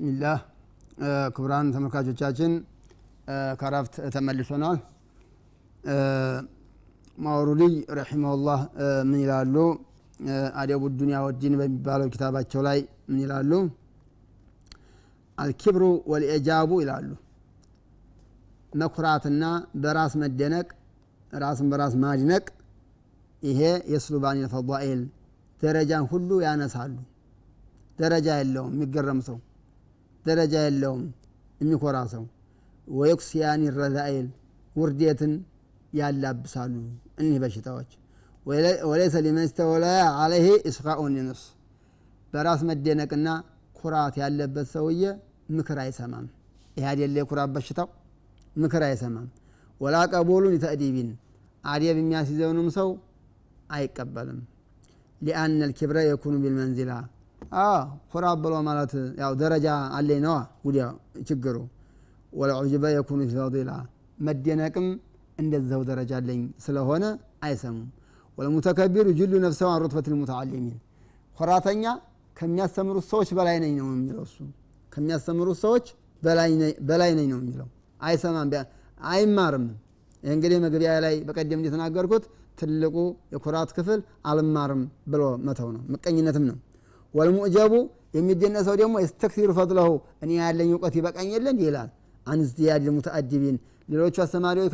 [0.00, 0.38] ብስሚላህ
[1.34, 2.52] ክቡራን ተመልካቾቻችን
[3.60, 4.78] ከረፍት ተመልሶናል
[7.18, 8.60] ማውሩልይ ረሒመሁላህ
[9.08, 9.56] ምን ይላሉ?
[10.60, 12.78] አደቡ ዱኒያ ወዲን በሚባለው ኪታባቸው ላይ
[13.10, 13.52] ምን ይላሉ?
[15.38, 17.10] አልኪብሩ ወልኤጃቡ ይላሉ።
[18.72, 19.44] መኩራትና
[19.82, 20.68] በራስ መደነቅ
[21.36, 22.44] ራስን በራስ ማድነቅ
[23.42, 23.60] ይሄ
[23.92, 25.02] የስሉባን ፈዳኢል
[25.60, 26.96] ደረጃን ሁሉ ያነሳሉ።
[27.98, 29.38] ደረጃ የለውም የሚገረም ሰው
[30.24, 31.02] ደረጃ የለውም
[31.60, 32.24] የሚኮራ ሰው።
[32.88, 34.28] ወየኩስያኒ ረዛኢል
[34.76, 35.32] ውርዴትን
[35.92, 36.74] ያላብሳሉ
[37.20, 37.90] እኒህ በሽታዎች።
[38.86, 39.48] ወለይሰ ሊመን
[40.20, 41.44] አለይህ እስቃኡን ነፍስ
[42.32, 43.28] በራስ መደነቅና
[43.76, 45.02] ኩራት ያለበት ሰውዬ
[45.56, 46.26] ምክር አይሰማም።
[46.76, 47.88] ይህ አደለ የኩራት በሽታው?
[48.56, 49.28] ምክር አይሰማም።
[49.80, 51.10] ወላ ቀቡሉን ተእዲቢን
[51.64, 52.88] አዴብ የሚያስይዘውንም ሰው
[53.70, 54.40] አይቀበልም።
[55.20, 56.92] ሊአነ ልኪብረ የኩኑ ቢልመንዚላ
[58.12, 60.34] ኩራ ብሎ ማለት ያው ደረጃ አለኝ ነዋ
[60.64, 60.84] ጉዲያ
[61.28, 61.56] ችግሩ።
[62.32, 63.70] ወለዑጅበ የኩኑ ፊፈዲላ
[64.18, 64.86] መደነቅም
[65.38, 67.04] እንደዛው ደረጃ አለኝ ስለሆነ
[67.46, 67.88] አይሰሙም።
[68.38, 70.76] ወለሙተከቢሩ ጅሉ ነፍሰው አን ሩትበት ልሙተዓሊሚን
[71.36, 71.84] ኮራተኛ
[72.36, 74.36] ከሚያስተምሩት ሰዎች በላይ ነኝ ነው የሚለው እሱ።
[74.92, 75.86] ከሚያስተምሩት ሰዎች
[76.88, 77.68] በላይ ነኝ ነው የሚለው።
[78.00, 78.50] አይሰማም
[79.08, 79.66] አይማርም።
[80.22, 82.24] ይህ እንግዲህ መግቢያ ላይ በቀደም እንደተናገርኩት
[82.58, 82.96] ትልቁ
[83.34, 86.56] የኩራት ክፍል አልማርም ብሎ መተው ነው ምቀኝነትም ነው
[87.14, 87.72] ወልሙዕጀቡ
[88.14, 89.88] የሚደነሰው ደግሞ የስተክሲሩ ፈድለሁ
[90.24, 91.90] እኔ ያለኝ እውቀት ይበቃኝ የለ እንዲህ ይላል።
[92.26, 93.56] አንዝያድ ሙተአዲቢን
[93.88, 94.70] ሌሎቹ አስተማሪዎች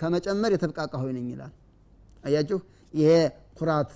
[0.00, 1.52] ከመጨመር የተብቃቃ ነኝ ይላል።
[2.24, 2.58] አያችሁ?
[2.94, 3.10] ይሄ
[3.58, 3.90] ኩራት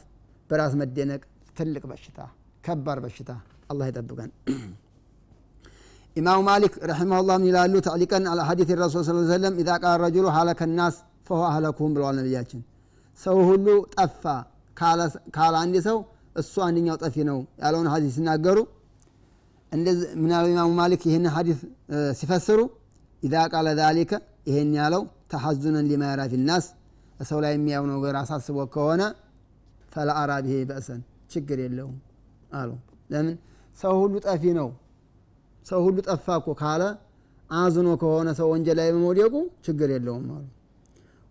[0.51, 1.23] በራስ መደነቅ
[1.59, 2.19] ትልቅ በሽታ
[2.65, 3.31] ከባድ በሽታ።
[3.71, 4.31] አላህ ይጠብቀን።
[6.17, 7.75] ኢማሙ ማሊክ رحمه الله ምን ይላሉ?
[7.87, 11.93] تعليقا على حديث الرسول صلى الله عليه وسلم إذا قال الرجل هلك الناس فهو أهلكهم
[11.97, 12.61] ብለዋል ነቢያችን።
[13.21, 14.25] ሰው ሁሉ ጠፋ
[15.37, 15.99] ካለ አንድ ሰው
[16.37, 18.59] እሱ አንደኛው ጠፊ ነው ያለውን ሀዲስ ሲናገሩ
[20.23, 21.59] ምናሉ ኢማሙ ማሊክ ይህን ሀዲስ
[22.19, 22.61] ሲፈስሩ
[23.23, 24.13] إذا قال ذلك
[24.49, 25.03] ይሄን ያለው
[25.33, 26.65] تحزنا لما يرى في الناس
[27.29, 29.03] ሰው ላይ የሚያየው ነገር አሳስቦ ከሆነ
[29.93, 31.01] ፈላ አራ ብሄ በእሰን
[31.33, 31.97] ችግር የለውም
[32.53, 32.71] አሉ።
[33.11, 33.35] ለምን?
[33.79, 34.69] ሰው ሁሉ ጠፊ ነው።
[35.67, 36.83] ሰው ሁሉ ጠፋ እኮ ካለ
[37.51, 39.35] አዝኖ ከሆነ ሰው ወንጀል ላይ በመውደቁ
[39.67, 40.45] ችግር የለውም አሉ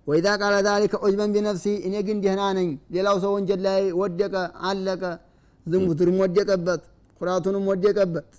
[0.08, 4.34] ወኢዛ ቃለ ዛሊከ ዑጅበን ቢነፍሲ እኔ ግን ደህና ነኝ። ሌላው ሰው ወንጀል ላይ ወደቀ
[4.70, 5.04] አለቀ።
[5.66, 6.82] ዝሙትንም ወደቀበት
[7.22, 8.30] ኩራቱንም ወደቀበት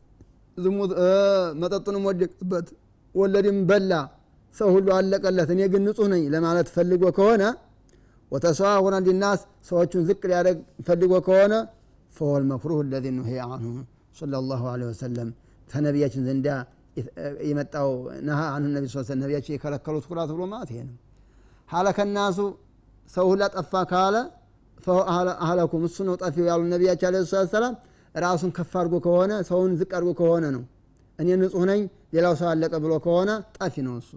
[1.61, 2.67] መጠጡንም ወደቀበት
[3.15, 3.93] ወለድም በላ።
[4.55, 7.43] ሰው ሁሉ አለቀለት እኔ ግን ንጹህ ነኝ ለማለት ፈልጎ ከሆነ
[8.33, 11.55] ወተሰዋሁረ ሊናስ ሰዎቹን ዝቅ ሊያደረግ ፈልጎ ከሆነ
[12.15, 13.73] ፈወል መክሩህ ለዚ ኑሄ አንሁ
[14.19, 15.29] صለ ላሁ ለ ወሰለም።
[15.71, 16.47] ከነቢያችን ዘንዳ
[17.49, 17.91] የመጣው
[18.29, 18.84] ነሃ አንሁ ነቢ
[19.23, 20.97] ነቢያችን የከለከሉት ኩራት ብሎ ማለት ይሄ ነው
[21.69, 22.39] ሀለከናሱ
[23.11, 24.17] ሰው ሁላ ጠፋ ካለ
[25.43, 27.17] አህለኩም እሱ ነው ጠፊው ያሉ ነቢያችን አለ
[27.53, 27.75] ሰላም
[28.15, 30.62] ራሱን ከፍ አድርጎ ከሆነ ሰውን ዝቅ አድርጎ ከሆነ ነው።
[31.19, 31.81] እኔ ንጹህ ነኝ
[32.15, 34.11] ሌላው ሰው አለቀ ብሎ ከሆነ ጠፊ ነው እሱ።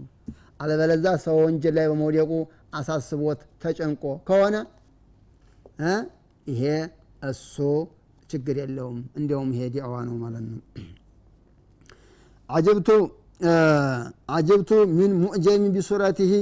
[0.61, 2.31] አለበለዛ ሰው ወንጀል ላይ በመውደቁ
[2.79, 4.55] አሳስቦት ተጨንቆ ከሆነ
[6.47, 6.63] ይሄ
[7.29, 7.55] እሱ
[8.29, 10.59] ችግር የለውም። እንዲያውም ይሄ ዲዕዋ ነው ማለት ነው።
[12.49, 12.89] አጀብቱ
[14.35, 16.33] አጀብቱ ሚን ሙዕጀሚ ቢሱረቲህ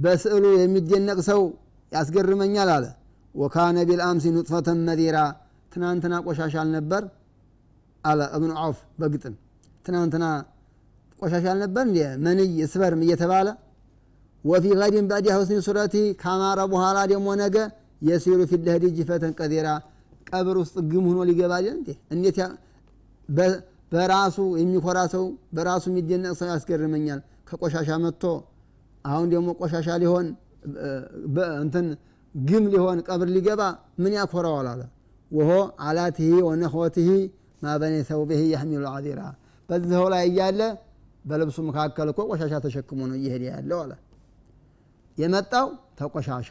[0.00, 1.40] በስዕሉ የሚደነቅ ሰው
[1.92, 2.84] ያስገርመኛል አለ።
[3.34, 5.16] ወካነ ቢልአምሲ ኑጥፈተን መዲራ
[5.72, 7.02] ትናንትና ቆሻሻ አልነበር?
[8.04, 9.34] አለ እብኑ ዐውፍ በግጥም።
[9.84, 10.24] ትናንትና
[11.18, 13.48] ቆሻሻ አልነበር እንዲ መንይ ስበርም እየተባለ
[14.44, 17.56] ወፊ ገዲን ባዲ ሁስኒ ሱረቲ ካማረ በኋላ ደግሞ ነገ
[18.02, 19.68] የሲሩ ፊት ለህዲ ጅፈተን ቀዲራ።
[20.30, 21.88] ቀብር ውስጥ ግም ሆኖ ሊገባ እንዴ?
[22.14, 22.38] እንዴት
[23.92, 25.24] በራሱ የሚኮራ ሰው
[25.56, 28.24] በራሱ የሚደነቅ ሰው ያስገርመኛል። ከቆሻሻ መጥቶ
[29.04, 30.26] አሁን ደግሞ ቆሻሻ ሊሆን
[31.62, 31.86] እንትን
[32.34, 33.62] ግም ሊሆን ቀብር ሊገባ
[34.02, 34.82] ምን ያኮራዋል አለ።
[35.30, 35.50] ወሆ
[35.86, 37.08] አላትህ ወነኽወትህ
[37.62, 39.20] ማበኔ ሰውብህ ያሕሚሉ ዓዚራ
[39.68, 40.60] በዚኸው ላይ እያለ
[41.24, 43.92] በልብሱ መካከል እኮ ቆሻሻ ተሸክሞ ነው እየሄደ ያለው አለ።
[45.18, 45.66] የመጣው
[45.98, 46.50] ተቆሻሻ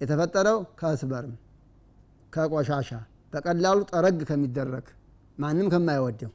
[0.00, 1.34] የተፈጠረው ከስበርም
[2.32, 2.90] ከቆሻሻ
[3.32, 4.86] በቀላሉ ጠረግ ከሚደረግ
[5.38, 6.32] ማንም ከማይወደው።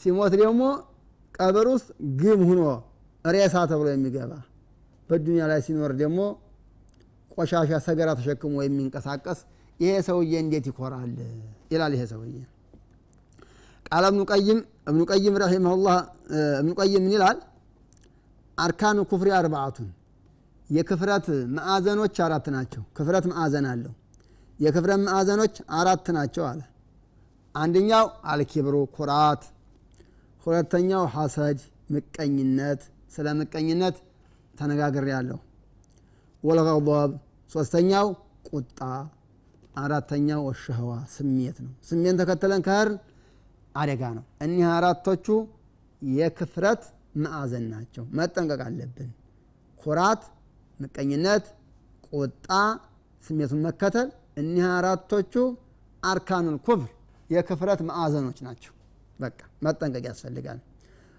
[0.00, 0.62] ሲሞት ደግሞ
[1.34, 1.88] ቀብር ውስጥ
[2.20, 2.62] ግም ሁኖ
[3.24, 4.32] ሬሳ ተብሎ የሚገባ
[5.10, 6.18] በዱኒያ ላይ ሲኖር ደግሞ
[7.30, 9.38] ቆሻሻ ሰገራ ተሸክሞ የሚንቀሳቀስ
[9.80, 11.12] ይሄ ሰውዬ እንዴት ይኮራል?
[11.72, 12.34] ይላል ይሄ ሰውዬ።
[13.88, 14.58] ቃለ እብኑ ቀይም
[14.90, 15.96] እብኑ ቀይም ረሒመሁላህ
[16.60, 17.38] እብኑ ቀይም ምን ይላል?
[18.58, 19.88] አርካኑ ኩፍሪ አርባዓቱን።
[20.70, 23.94] የክፍረት ማዕዘኖች አራት ናቸው። ክፍረት ማዕዘን አለው።
[24.58, 26.60] የክፍረት ማዕዘኖች አራት ናቸው አለ።
[27.54, 29.42] አንደኛው አልኪብሩ ኩራት።
[30.46, 31.58] ሁለተኛው ሐሰድ
[31.90, 32.80] ምቀኝነት
[33.14, 33.96] ስለ ምቀኝነት
[34.54, 35.38] ተነጋግር ያለው
[36.42, 37.12] ወልገضብ
[37.50, 38.06] ሶስተኛው
[38.48, 38.78] ቁጣ
[39.76, 42.88] አራተኛው ወሸህዋ ስሜት ነው። ስሜን ተከተለን ከህር
[43.74, 45.26] አደጋ ነው። እኒህ አራቶቹ
[46.02, 46.82] የክፍረት
[47.16, 49.10] ማዕዘን ናቸው። መጠንቀቅ አለብን።
[49.80, 50.22] ኩራት
[50.80, 51.44] ምቀኝነት
[52.10, 52.48] ቁጣ
[53.24, 54.08] ስሜቱን መከተል
[54.40, 55.34] እኒህ አራቶቹ
[56.02, 56.90] አርካኑል ኩፍር
[57.30, 58.72] የክፍረት ማዕዘኖች ናቸው።
[59.18, 60.58] በቃ መጠንቀቅ ያስፈልጋል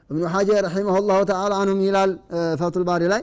[0.09, 2.11] እብኑ ሐጀር ረሒመሁ ላሁ ተዓላ አንሁም ይላል
[2.59, 3.21] ፈቱል ባሪ ላይ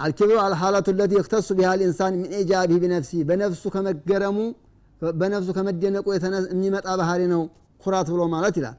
[0.00, 4.38] አልኪብሩ አልሓላቱ ለቲ የክተሱ ቢሃ ልኢንሳን ሚን ኢጃቢህ ቢነፍሲ በነፍሱ ከመገረሙ
[5.02, 6.06] በነፍሱ ከመደነቁ
[6.52, 7.42] የሚመጣ ባህሪ ነው
[7.80, 8.76] ኩራት ብሎ ማለት ይላል።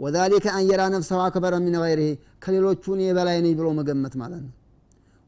[0.00, 2.10] ወዛሊከ አንየራ ነፍሰሁ አክበረ ሚን ገይሪህ
[2.44, 4.52] ከሌሎቹ እኔ በላይ ነኝ ብሎ መገመት ማለት ነው።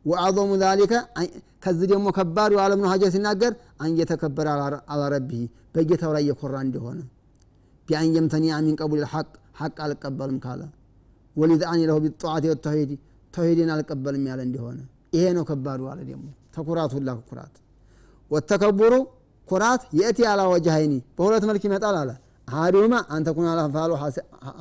[0.05, 0.93] ወአظሙ ዛሊከ
[1.65, 3.53] ከዚህ ደግሞ ከባዱ አለ ብኑ ሀጀር ሲናገር
[3.85, 4.47] አንየተከበረ
[4.93, 5.43] አላረቢህ
[5.75, 7.01] በጌታው ላይ የኮራ እንደሆነ
[7.89, 10.61] ቢአን የምተኒያ ሚን ቀቡል ልሐቅ ሐቅ አልቀበልም ካለ።
[11.37, 12.91] ወሊድአኒ ለሁ ቢጠዋት ወተውሂድ
[13.35, 14.79] ተውሂድን አልቀበልም ያለ እንደሆነ
[15.13, 17.55] ይሄ ነው ከባዱ አለ ደግሞ። ተኩራት ሁላ ኩራት።
[18.31, 18.95] ወተከቡሩ
[19.49, 22.11] ኩራት የእቲ አላ ወጀሃይኒ በሁለት መልክ ይመጣል አለ።
[22.49, 23.91] አሃዱማ አንተ ኩን አላፋሉ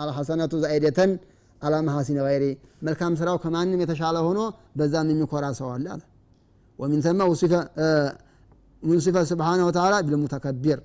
[0.02, 1.12] አልሐሰነቱ ዛይደተን
[1.62, 2.44] አላ መሐሲን ገይሪ
[2.88, 4.40] መልካም ስራው ከማንም የተሻለ ሆኖ
[4.78, 6.02] በዛም የሚኮራ ሰው አለ አለ።
[6.80, 7.22] ወሚን ተማ
[8.84, 10.80] ሙንሲፈ ስብሓነ ወተዓላ ቢልሙተከቢር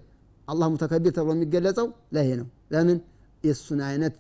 [0.49, 2.97] አላህ ሙተከቢር ተብሎ የሚገለጸው ለይሄ ነው። ለምን
[3.45, 4.15] የእሱን አይነት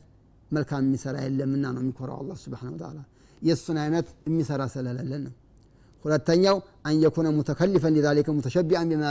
[0.50, 3.00] መልካም የሚሰራ የለምና ነው የሚኮራው አላህ ስብሓነ ወተዓላ
[3.42, 5.34] የእሱን አይነት የሚሰራ ስለሌለን ነው።
[6.04, 6.56] ሁለተኛው
[6.88, 9.04] አንየኩነ ሙተከሊፈን ሊዛሊከ ሙተሸቢአን ቢማ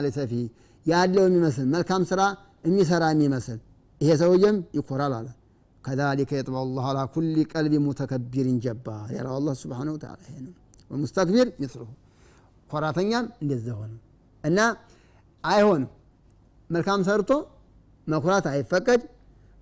[0.86, 2.22] ያለው የሚመስል መልካም ስራ
[2.66, 3.60] የሚሰራ የሚመስል
[4.02, 5.28] ይሄ ሰውዬም ይኮራል አለ።
[5.84, 10.54] ከዛሊከ የጥበዑ ላሁ አላ ኩል ቀልቢ ሙተከቢርን ጀባር ያለው አላህ ስብሓነ ወተዓላ ይሄ ነው።
[10.92, 11.88] ወሙስተክቢር ምስልሁ
[12.70, 13.94] ኮራተኛም እንደዛ ሆነ።
[14.44, 14.60] እና
[15.44, 15.90] አይሆንም።
[16.70, 17.32] መልካም ሰርቶ
[18.08, 19.02] መኩራት አይፈቀድ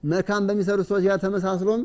[0.04, 1.82] መልካም በሚሰሩ ሰዎች ጋር ተመሳስሎም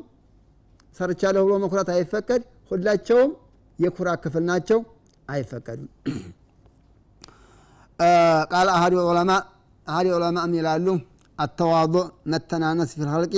[0.97, 3.31] ሰርቻለሁ ብሎ መኩራት አይፈቀድ። ሁላቸውም
[3.79, 4.79] የኩራት ክፍል ናቸው
[5.29, 5.89] አይፈቀዱም።
[8.53, 9.31] ቃል አሀዲ ዑለማ
[9.87, 10.87] አሀዲ ዑለማ ይላሉ?
[11.39, 12.03] አተዋضዕ
[12.33, 13.35] መተናነስ ፊ ልኸልቂ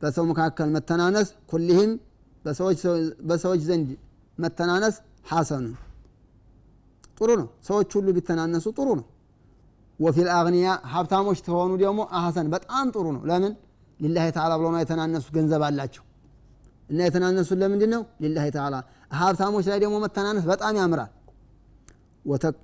[0.00, 1.90] በሰው መካከል መተናነስ ኩልህም
[3.28, 3.88] በሰዎች ዘንድ
[4.38, 4.94] መተናነስ
[5.30, 5.66] ሐሰኑ።
[7.18, 9.06] ጥሩ ነው። ሰዎች ሁሉ ቢተናነሱ ጥሩ ነው።
[9.98, 13.52] ወፊል አግኒያ ሀብታሞች ተሆኑ ደግሞ አሐሰን። በጣም ጥሩ ነው። ለምን
[14.02, 16.04] ሊላህ ተዓላ ነው የተናነሱ ገንዘብ አላቸው።
[16.88, 18.74] እና የተናነሱን ለምንድን ነው ሊላህ ተዓላ
[19.12, 21.10] ሀብታሞች ላይ ደግሞ መተናነስ በጣም ያምራል።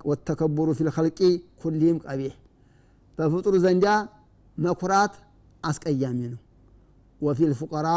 [0.09, 1.19] ወተከቡሩ ፊ ልኸልቂ
[1.61, 2.33] ኩልህም ቀቢሕ
[3.17, 3.85] በፍጡር ዘንዳ
[4.57, 5.13] መኩራት
[5.63, 6.39] አስቀያሚ ነው።
[7.21, 7.87] ወፊ ልፉቀራ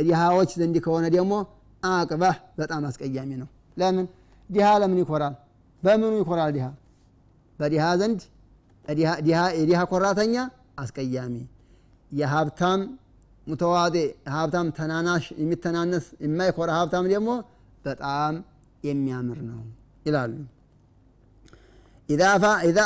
[0.00, 1.32] ድሃዎች ዘንድ ከሆነ ደግሞ
[1.82, 4.06] አቅባህ በጣም አስቀያሚ ነው። ለምን?
[4.50, 5.34] ድሃ ለምን ይኮራል?
[5.82, 6.66] በምኑ ይኮራል ድሃ
[7.58, 8.20] በድሃ ዘንድ
[9.58, 10.34] የድሃ ኮራተኛ
[10.78, 11.34] አስቀያሚ
[12.11, 12.81] የሀብታም
[13.47, 13.95] ሙተዋጤ
[14.35, 17.29] ሀብታም ተናናሽ የሚተናነስ የማይኮራ ሀብታም ደግሞ
[17.85, 18.35] በጣም
[18.83, 19.61] የሚያምር ነው
[20.05, 20.33] ይላሉ
[22.09, 22.23] ኢዛ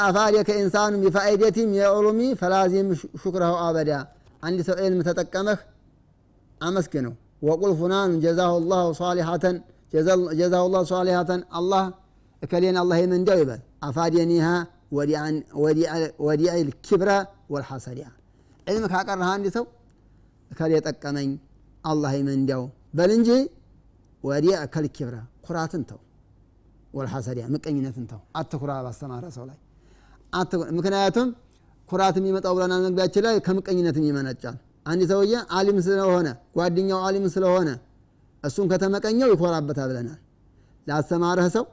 [0.01, 2.89] አፋደከ ኢንሳኑ ቢፋኢደቲም የዑሉሚ ፈላዚም
[3.21, 3.91] ሹክረሁ አበዳ
[4.43, 5.59] አንድ ሰው ዕልም ተጠቀመህ
[6.61, 7.13] አመስግነው
[7.47, 9.57] ወቁል ፉናን ጀዛሁ ላሁ ሳሊሐተን
[10.39, 11.83] ጀዛሁ ላሁ ሳሊሐተን አላህ
[12.41, 14.47] እከሌን አላህ የምንዳው ይበል አፋደኒሃ
[16.21, 17.09] ወዲዕ ልኪብረ
[17.53, 18.07] ወልሐሰዲያ
[18.66, 19.64] ዕልም ካቀረህ አንድ ሰው
[20.50, 21.30] እከሌ ጠቀመኝ
[21.84, 22.62] አላህ የመንዳው
[22.98, 23.30] በል እንጂ
[24.24, 25.16] ወዲዕ ከልኪብረ
[25.46, 25.98] ኩራትን ተው
[26.94, 29.58] ወልሐሰዲያ ምቀኝነትን ተው። አትኩራ ባስተማረ ሰው ላይ
[30.76, 31.28] ምክንያቱም
[31.88, 34.56] ኩራት የሚመጣው ብለናል መግቢያችን ላይ ከምቀኝነትም ይመነጫል
[34.86, 37.68] አንድ ሰውዬ አሊም ስለሆነ ጓደኛው አሊም ስለሆነ
[38.44, 40.18] እሱን ከተመቀኘው ይኮራበታል ብለናል።
[40.86, 41.64] ላስተማረህ ሰው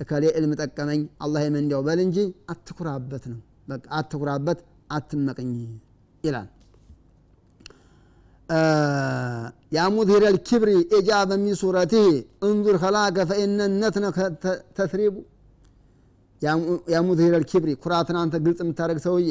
[0.00, 2.18] እከሌ ዕልም ጠቀመኝ አላህ የመንዲያው በል እንጂ
[2.50, 3.40] አትኩራበት ነው።
[3.98, 4.58] አትኩራበት
[4.90, 5.50] አትመቀኝ
[6.24, 6.48] ይላል።
[9.72, 12.08] ያ ሙዝሂረ ልኪብሪ ኢጃበ ሚን ሱረቲህ
[12.48, 14.04] እንዙር ከላከ ፈኢነ ነትነ
[14.76, 15.14] ተትሪቡ
[16.92, 19.28] ያ ሙዝሂረ ልኪብሪ ኩራትን አንተ ግልጽ የምታደረግ ሰውዬ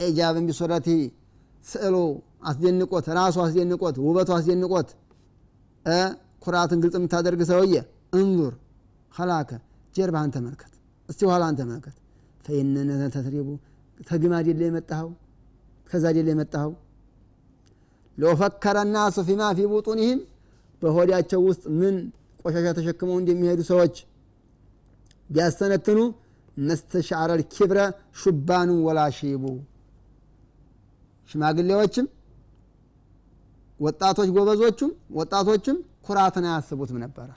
[0.00, 1.00] ኢጃበ ሚን ሱረቲህ
[1.64, 1.96] ስዕሉ
[2.48, 4.88] አስደንቆት ራሱ አስደንቆት ውበቱ አስደንቆት።
[6.44, 7.74] ኩራትን ግልጽ የምታደርግ ሰውዬ
[8.18, 8.54] እንዙር
[9.14, 9.50] ከላከ
[9.94, 10.72] ጀርባህን ተመልከት
[11.08, 11.96] እስቲ ኋላን ተመልከት።
[12.44, 12.74] ፈኢነ
[13.14, 13.48] ተትሪቡ
[14.00, 15.08] ተግማድ የለ የመጣኸው?
[15.90, 16.72] ከዛ የለ የመጣኸው?
[18.18, 20.20] ለወፈከረ ናሱ ፊማ ፊ ቡጡኒህም
[20.82, 21.94] በሆዳቸው ውስጥ ምን
[22.42, 23.94] ቆሻሻ ተሸክመው እንደሚሄዱ ሰዎች
[25.30, 25.98] ቢያስተነትኑ
[26.60, 27.78] መስተሻዕረል ኪብረ
[28.20, 29.44] ሹባኑ ወላ ሺቡ።
[31.28, 32.06] ሽማግሌዎችም
[33.80, 35.76] ወጣቶች ጎበዞቹም ወጣቶችም
[36.06, 37.28] ኩራትን አያስቡትም ነበረ።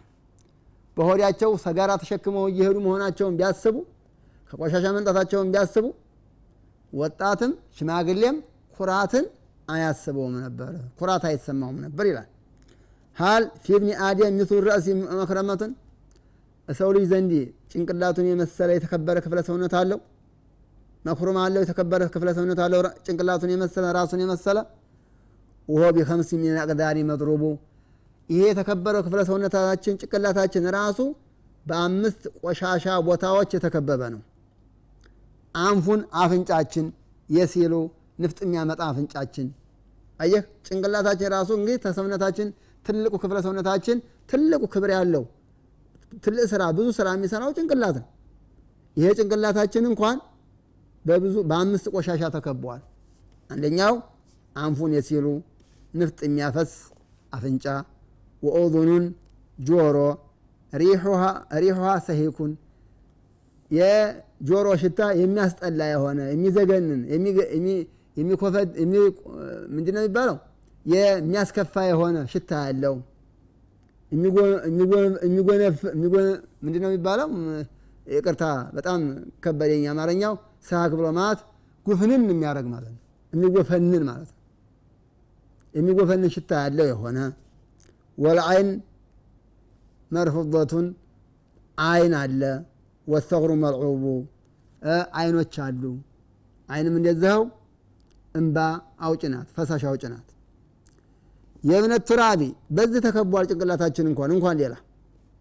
[0.98, 3.76] በሆዳቸው ሰጋራ ተሸክመው እየሄዱ መሆናቸውን ቢያስቡ
[4.50, 5.86] ከቆሻሻ መንጣታቸውን ቢያስቡ
[6.94, 8.38] ወጣትም ሽማግሌም
[8.78, 9.26] ኩራትን
[9.68, 10.70] አያስበውም ነበረ
[11.00, 12.28] ኩራት አይሰማውም ነበር ይላል።
[13.18, 14.88] ሀል ፊብኒ አደም ሚስሉ ረእሲ
[15.20, 15.72] መክረመቱን
[16.68, 17.32] ሰው ልጅ ዘንድ
[17.72, 20.00] ጭንቅላቱን የመሰለ የተከበረ ክፍለ ሰውነት አለው።
[21.06, 24.58] መክሩም አለው የተከበረ ክፍለ ሰውነት አለው። ጭንቅላቱን የመሰለ ራሱን የመሰለ
[25.68, 27.44] ውሆ ቢከምስ ሚን አቅዳሪ መድሩቡ።
[28.30, 31.00] ይሄ የተከበረው ክፍለ ሰውነታችን ጭንቅላታችን ራሱ
[31.66, 34.22] በአምስት ቆሻሻ ቦታዎች የተከበበ ነው።
[35.56, 36.86] አንፉን አፍንጫችን
[37.30, 37.74] የሲሉ
[38.24, 39.48] ንፍጥ የሚያመጣ አፍንጫችን
[40.20, 42.48] አየህ፣ ጭንቅላታችን ራሱ እንግዲህ ተሰውነታችን
[42.86, 43.98] ትልቁ ክፍለ ሰውነታችን
[44.30, 45.24] ትልቁ ክብር ያለው
[46.24, 48.08] ትልቅ ስራ ብዙ ስራ የሚሰራው ጭንቅላት ነው።
[48.98, 50.18] ይሄ ጭንቅላታችን እንኳን
[51.06, 52.82] በብዙ በአምስት ቆሻሻ ተከቧል።
[53.50, 53.94] አንደኛው
[54.56, 55.28] አንፉን የሲሉ
[55.94, 56.72] ንፍጥ የሚያፈስ
[57.34, 57.66] አፍንጫ፣
[58.44, 59.06] ወኦዙኑን
[59.58, 59.98] ጆሮ፣
[61.60, 62.52] ሪሑሃ ሰሂኩን
[63.72, 67.02] የጆሮ ሽታ የሚያስጠላ የሆነ የሚዘገንን
[69.72, 70.38] ምንድን ነው የሚባለው
[70.86, 72.96] የሚያስከፋ የሆነ ሽታ ያለው
[76.62, 77.28] ምንድን ነው የሚባለው?
[78.08, 78.44] ይቅርታ
[78.76, 79.00] በጣም
[79.44, 80.34] ከበደኝ አማርኛው።
[80.70, 81.40] ሳክ ብሎ ማለት
[81.86, 83.00] ጉፍንን የሚያደርግ ማለት ነው።
[83.34, 84.38] የሚጎፈንን ማለት ነው።
[85.74, 87.18] የሚጎፈንን ሽታ ያለው የሆነ
[88.18, 88.70] ወልአይን
[90.12, 90.88] መርፉበቱን
[91.78, 92.42] አይን አለ።
[93.08, 94.04] ወሰግሩ መልዑቡ
[95.16, 95.84] አይኖች አሉ።
[96.70, 97.42] አይንም እንደዚኸው
[98.36, 98.58] እምባ
[99.06, 100.28] አውጭ ናት፣ ፈሳሽ አውጭ ናት።
[101.64, 102.42] يا ابن التراب
[102.78, 104.76] በዚህ ተከቧል። ጭንቅላታችን እንኳን እንኳን ሌላ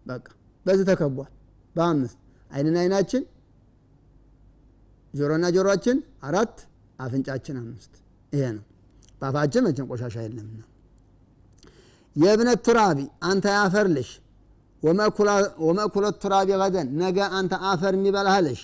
[0.05, 0.25] በቃ
[0.65, 1.31] በዚህ ተከቧል።
[1.75, 2.17] በአምስት
[2.51, 3.23] አይንና አይናችን፣
[5.13, 6.55] ጆሮና ጆሮችን አራት፣
[6.99, 7.93] አፍንጫችን አምስት።
[8.33, 8.65] ይሄ ነው።
[9.21, 10.61] በአፋችን መቼም ቆሻሻ የለምና
[12.15, 14.09] يا ابن التراب አንተ ያፈር ልጅ
[14.83, 18.61] ومأكول التراب غدا ነገ አንተ አፈር የሚበላህ ልጅ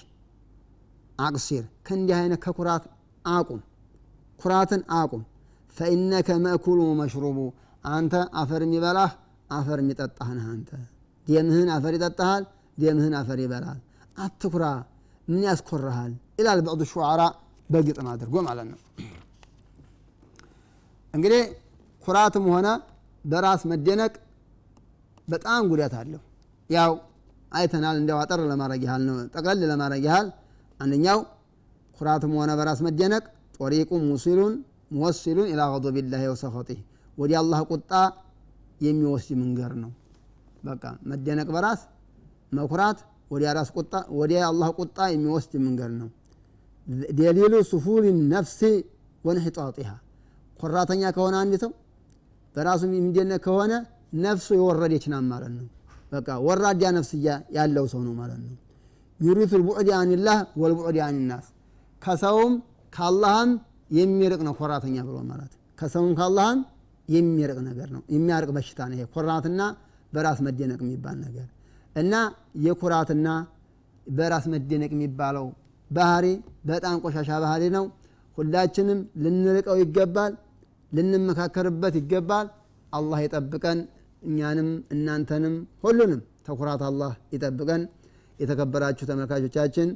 [1.19, 2.83] أقصر ከእንዲህ አይነት ከኩራት
[3.25, 3.62] አቁም፣
[4.39, 5.24] ኩራትን አቁም።
[5.75, 7.38] ፈኢነከ መእኩሉ መሽሩቡ
[7.89, 9.12] አንተ አፈር የሚበላህ
[9.50, 10.69] አፈር የሚጠጣህ ነህ። አንተ
[11.27, 12.43] ደምህን አፈር ይጠጣሃል፣
[12.77, 13.79] ደምህን አፈር ይበላል።
[14.17, 14.63] አትኩራ፣
[15.27, 16.12] ምን ያስኮራሃል?
[16.39, 17.21] ይላል በዕዱ ሹዓራ
[17.69, 18.79] በግጥም አድርጎ ማለት ነው።
[21.13, 21.41] እንግዲህ
[22.03, 22.67] ኩራትም ሆነ
[23.25, 24.13] በራስ መደነቅ
[25.27, 26.22] በጣም ጉዳት አለው።
[26.69, 26.91] ያው
[27.51, 30.27] አይተናል። እንዲያው አጠር ለማድረግ ያህል ነው፣ ጠቅለል ለማድረግ ያህል
[30.79, 31.19] አንደኛው
[31.98, 33.24] ኩራትም ሆነ በራስ መደነቅ
[33.57, 34.55] ጦሪቁ ሙሲሉን
[34.91, 36.79] ሙወሲሉን ኢላ ገضቢላሂ ወሰኸጢህ
[37.17, 37.91] ወደ አላህ ቁጣ
[38.81, 39.91] የሚወስድ መንገድ ነው።
[40.63, 41.81] በቃ መደነቅ በራስ
[42.57, 43.00] መኩራት
[44.15, 46.10] ወደ አላህ ቁጣ የሚወስድ መንገድ ነው።
[47.17, 48.60] ደሊሉ ሱፉል ነፍሲ
[49.24, 49.89] ወንሕጣጢሃ
[50.60, 51.72] ኮራተኛ ከሆነ አንድ ሰው
[52.55, 53.74] በራሱ የሚደነቅ ከሆነ
[54.13, 55.65] ነፍሱ የወረደች ናት ማለት ነው።
[56.11, 58.55] በቃ ወራዳ ነፍስያ ያለው ሰው ነው ማለት ነው።
[59.19, 61.45] ዩሪቱ ልቡዕድ አኒላህ ወልቡዕድ አኒናስ
[62.01, 62.53] ከሰውም
[62.93, 63.51] ከአላህም
[63.91, 66.59] የሚርቅ ነው ኮራተኛ ብሎ ማለት ከሰውም ከአላህም
[67.09, 69.61] የሚርቅ ነገር ነው። የሚያርቅ በሽታ ነው ይሄ ኩራትና
[70.13, 71.47] በራስ መደነቅ የሚባል ነገር
[71.95, 72.13] እና
[72.65, 73.27] የኩራትና
[74.07, 75.45] በራስ መደነቅ የሚባለው
[75.91, 76.25] ባህሪ
[76.69, 77.85] በጣም ቆሻሻ ባህሪ ነው።
[78.37, 80.33] ሁላችንም ልንርቀው ይገባል፣
[80.91, 82.47] ልንመካከርበት ይገባል።
[82.93, 83.79] አላህ ይጠብቀን፣
[84.21, 87.83] እኛንም እናንተንም ሁሉንም ተኩራት አላህ ይጠብቀን።
[88.39, 89.89] የተከበራችሁ ተመልካቾቻችን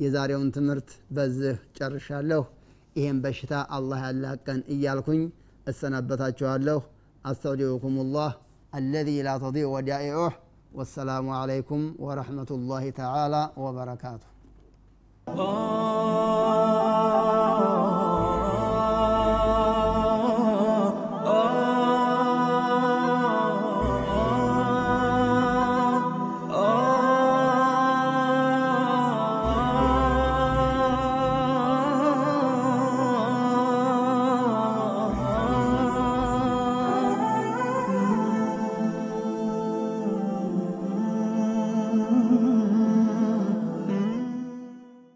[0.00, 2.42] የዛሬውን ትምህርት በዚህ ጨርሻለሁ።
[2.96, 5.22] ይሄን በሽታ አላህ ያላቀን እያልኩኝ
[5.66, 6.80] እሰናበታችኋለሁ።
[7.24, 8.32] አስተውዲዑኩም ላህ
[8.72, 10.34] አለዚ ላ ተዲዕ ወዳኢዑህ
[10.74, 14.30] ወሰላሙ ዓለይኩም ወረሕመቱላሂ ተዓላ ወበረካቱሁ።